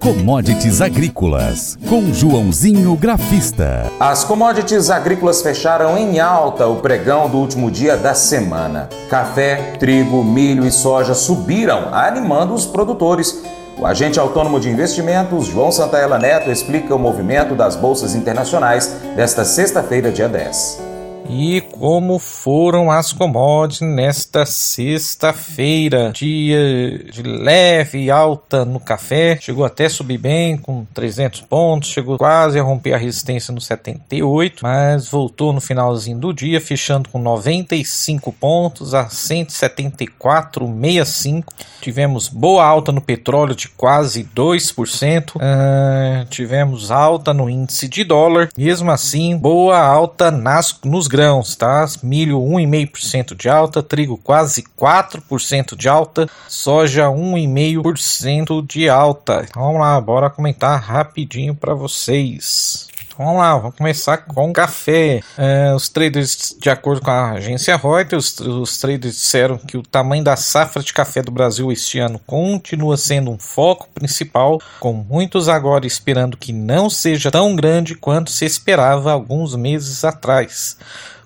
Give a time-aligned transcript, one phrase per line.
[0.00, 3.84] Commodities Agrícolas, com Joãozinho Grafista.
[4.00, 8.88] As commodities agrícolas fecharam em alta o pregão do último dia da semana.
[9.10, 13.42] Café, trigo, milho e soja subiram, animando os produtores.
[13.78, 19.44] O agente autônomo de investimentos, João Santaella Neto, explica o movimento das bolsas internacionais desta
[19.44, 20.89] sexta-feira, dia 10.
[21.28, 26.12] E como foram as commodities nesta sexta-feira?
[26.12, 32.58] Dia de leve alta no café, chegou até subir bem com 300 pontos, chegou quase
[32.58, 38.32] a romper a resistência no 78, mas voltou no finalzinho do dia, fechando com 95
[38.32, 41.44] pontos a 174,65.
[41.80, 48.48] Tivemos boa alta no petróleo de quase 2%, uh, tivemos alta no índice de dólar,
[48.56, 51.84] mesmo assim, boa alta nas, nos grãos tá?
[52.02, 59.44] Milho 1,5% de alta, trigo quase 4% de alta, soja 1,5% de alta.
[59.48, 62.89] Então, vamos lá, bora comentar rapidinho para vocês.
[63.22, 65.20] Vamos lá, vamos começar com café.
[65.36, 69.82] É, os traders, de acordo com a agência Reuters, os, os traders disseram que o
[69.82, 74.94] tamanho da safra de café do Brasil este ano continua sendo um foco principal, com
[74.94, 80.78] muitos agora esperando que não seja tão grande quanto se esperava alguns meses atrás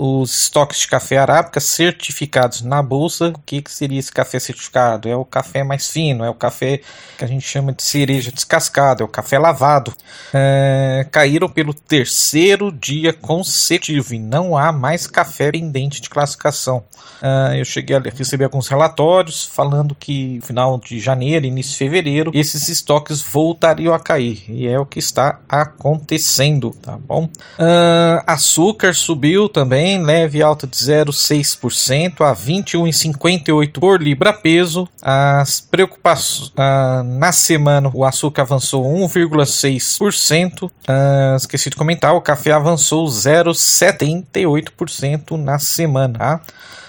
[0.00, 3.30] os estoques de café arábica certificados na bolsa.
[3.30, 5.08] O que, que seria esse café certificado?
[5.08, 6.80] É o café mais fino, é o café
[7.16, 9.92] que a gente chama de cereja descascada, é o café lavado.
[10.32, 16.84] É, caíram pelo terceiro dia consecutivo e não há mais café pendente de classificação.
[17.20, 22.30] É, eu cheguei a receber alguns relatórios falando que final de janeiro, início de fevereiro,
[22.32, 27.28] esses estoques voltariam a cair e é o que está acontecendo, tá bom?
[27.58, 34.88] É, açúcar subiu também leve alta de 0,6% a 21,58 por libra peso.
[35.00, 40.68] As preocupações ah, na semana o açúcar avançou 1,6%.
[40.86, 46.18] Ah, esqueci de comentar, o café avançou 0,78% na semana.
[46.18, 46.40] Tá?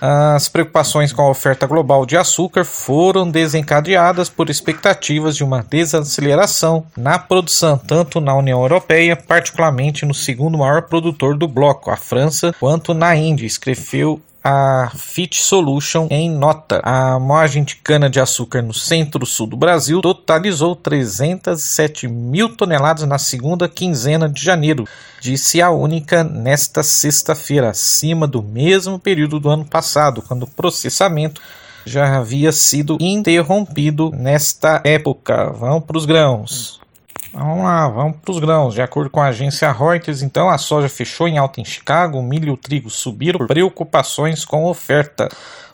[0.00, 6.86] As preocupações com a oferta global de açúcar foram desencadeadas por expectativas de uma desaceleração
[6.96, 12.54] na produção, tanto na União Europeia, particularmente no segundo maior produtor do bloco, a França,
[12.58, 16.82] quanto na Índia, escreveu a Fit Solution em nota.
[16.84, 24.28] A margem de cana-de-açúcar no centro-sul do Brasil totalizou 307 mil toneladas na segunda quinzena
[24.28, 24.84] de janeiro,
[25.18, 31.40] disse a única nesta sexta-feira, acima do mesmo período do ano passado, quando o processamento
[31.86, 35.50] já havia sido interrompido nesta época.
[35.52, 36.83] Vamos para os grãos.
[37.34, 38.74] Vamos lá, vamos para os grãos.
[38.74, 42.54] De acordo com a agência Reuters, então, a soja fechou em alta em Chicago, milho
[42.54, 45.28] e trigo subiram preocupações com oferta.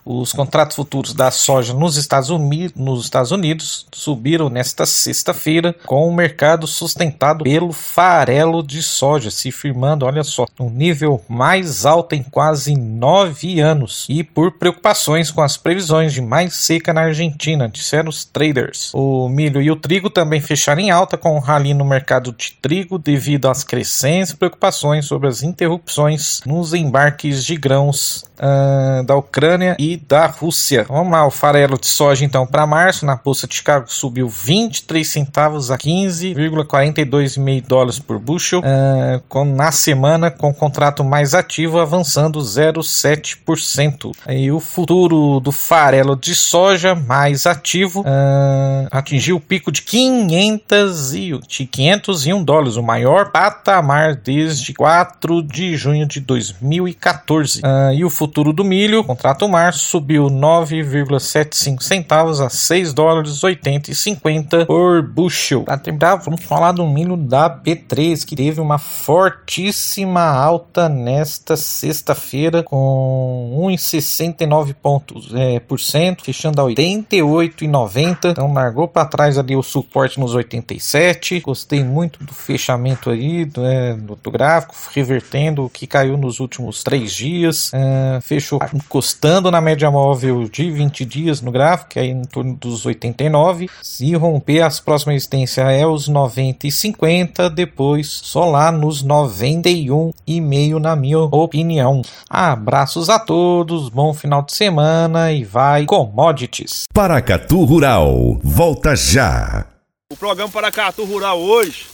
[0.04, 6.08] Os contratos futuros da soja nos Estados, Unidos, nos Estados Unidos subiram nesta sexta-feira, com
[6.08, 12.14] o mercado sustentado pelo farelo de soja, se firmando, olha só, um nível mais alto
[12.14, 17.68] em quase nove anos, e por preocupações com as previsões de mais seca na Argentina,
[17.68, 18.92] disseram os traders.
[18.94, 22.52] O milho e o trigo também fecharam em alta, com um rally no mercado de
[22.60, 29.76] trigo devido às crescentes preocupações sobre as interrupções nos embarques de grãos uh, da Ucrânia
[29.78, 30.86] e da Rússia.
[30.88, 35.06] Vamos lá, o farelo de soja então para março na bolsa de Chicago subiu 23
[35.06, 41.78] centavos a 15,42,5 dólares por bushel, uh, com, na semana com o contrato mais ativo
[41.78, 44.12] avançando 0,7%.
[44.28, 51.14] E o futuro do farelo de soja mais ativo uh, atingiu o pico de 500
[51.14, 57.60] e, de 501 dólares, o maior patamar desde 4 de junho de 2014.
[57.60, 63.90] Uh, e o futuro do milho, contrato março, subiu 9,75 centavos a 6 dólares 80
[63.90, 65.62] e 50 por bushel.
[65.64, 72.62] Para terminar, vamos falar do milho da B3 que teve uma fortíssima alta nesta sexta-feira
[72.62, 78.30] com 1,69 pontos é, por cento, fechando a 88,90.
[78.30, 81.40] Então largou para trás ali o suporte nos 87.
[81.40, 86.82] Gostei muito do fechamento aí do, é, do gráfico, revertendo o que caiu nos últimos
[86.82, 87.70] três dias.
[87.72, 92.56] É, fechou encostando na média móvel de 20 dias no gráfico, que é em torno
[92.56, 93.70] dos 89.
[93.80, 100.80] Se romper, as próximas resistências é os 90 e 50, depois só lá nos 91,5
[100.80, 102.02] na minha opinião.
[102.28, 106.82] Abraços a todos, bom final de semana e vai commodities.
[106.92, 109.66] Paracatu Rural, volta já.
[110.12, 111.86] O programa Paracatu Rural hoje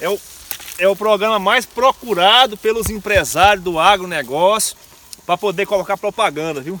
[0.00, 0.16] é o,
[0.78, 4.76] é o programa mais procurado pelos empresários do agronegócio
[5.26, 6.80] para poder colocar propaganda, viu?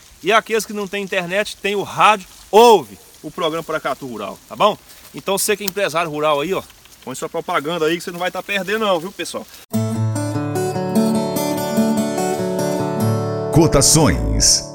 [0.23, 4.55] e aqueles que não tem internet, tem o rádio, ouve o programa Paracatu Rural, tá
[4.55, 4.77] bom?
[5.13, 6.63] Então você que é empresário rural aí, ó,
[7.03, 9.45] põe sua propaganda aí que você não vai estar tá perdendo não, viu pessoal?
[13.51, 14.69] Cotações.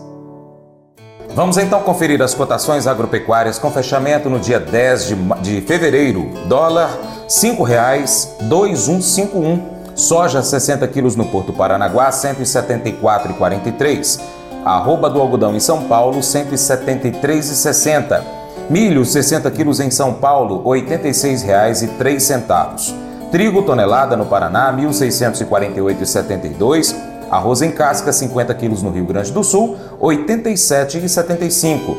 [1.35, 6.31] Vamos então conferir as cotações agropecuárias com fechamento no dia 10 de, de fevereiro.
[6.47, 6.99] Dólar R$
[7.29, 9.77] 5,2151.
[9.95, 14.36] Soja 60 quilos no Porto Paranaguá, 174,43.
[14.67, 18.21] Arroba do algodão em São Paulo, 173,60.
[18.69, 22.93] Milho, 60 quilos em São Paulo, R$ 86,03.
[23.31, 26.97] Trigo tonelada no Paraná, R$ 1.648,72.
[27.31, 31.97] Arroz em casca, 50 quilos no Rio Grande do Sul, R$ 87,75.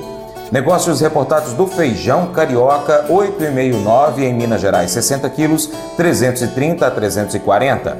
[0.51, 7.97] Negócios reportados do feijão carioca, 8,59 em Minas Gerais, 60 quilos, 330 a 340.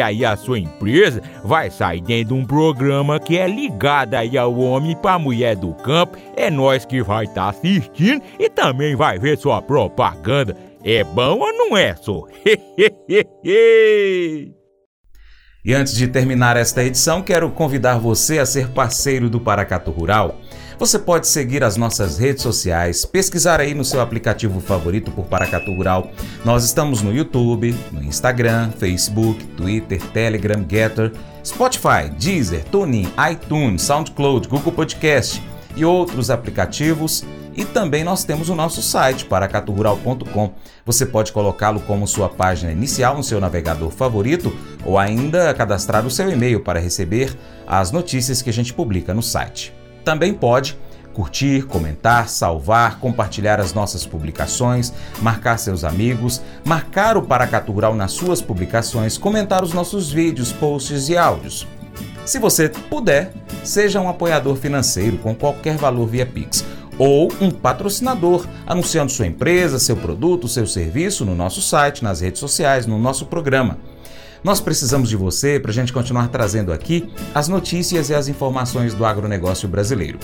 [0.00, 4.56] aí a sua empresa vai sair dentro de um programa que é ligado aí ao
[4.58, 6.18] homem para mulher do campo.
[6.36, 10.56] É nós que vai estar tá assistindo e também vai ver sua propaganda.
[10.82, 12.24] É bom ou não é, só?
[15.66, 20.38] E antes de terminar esta edição, quero convidar você a ser parceiro do Paracato Rural.
[20.78, 25.72] Você pode seguir as nossas redes sociais, pesquisar aí no seu aplicativo favorito por Paracatu
[25.72, 26.10] Rural.
[26.44, 31.12] Nós estamos no YouTube, no Instagram, Facebook, Twitter, Telegram, Getter,
[31.44, 35.40] Spotify, Deezer, TuneIn, iTunes, SoundCloud, Google Podcast
[35.76, 37.24] e outros aplicativos
[37.56, 40.54] e também nós temos o nosso site, paracaturural.com.
[40.84, 44.52] Você pode colocá-lo como sua página inicial no seu navegador favorito
[44.84, 47.32] ou ainda cadastrar o seu e-mail para receber
[47.64, 49.72] as notícias que a gente publica no site.
[50.04, 50.76] Também pode
[51.14, 54.92] curtir, comentar, salvar, compartilhar as nossas publicações,
[55.22, 61.08] marcar seus amigos, marcar o Paracatu Rural nas suas publicações, comentar os nossos vídeos, posts
[61.08, 61.66] e áudios.
[62.26, 63.32] Se você puder,
[63.62, 66.64] seja um apoiador financeiro com qualquer valor via Pix
[66.98, 72.40] ou um patrocinador, anunciando sua empresa, seu produto, seu serviço no nosso site, nas redes
[72.40, 73.78] sociais, no nosso programa.
[74.44, 78.92] Nós precisamos de você para a gente continuar trazendo aqui as notícias e as informações
[78.92, 80.18] do agronegócio brasileiro.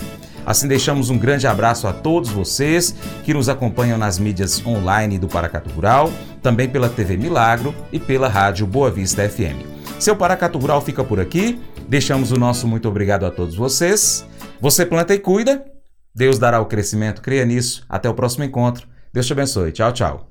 [0.45, 5.27] Assim, deixamos um grande abraço a todos vocês que nos acompanham nas mídias online do
[5.27, 9.65] Paracatu Rural, também pela TV Milagro e pela rádio Boa Vista FM.
[9.99, 11.59] Seu Paracatu Rural fica por aqui.
[11.89, 14.25] Deixamos o nosso muito obrigado a todos vocês.
[14.61, 15.65] Você planta e cuida
[16.13, 17.83] Deus dará o crescimento, creia nisso.
[17.89, 18.87] Até o próximo encontro.
[19.13, 19.71] Deus te abençoe.
[19.71, 20.30] Tchau, tchau.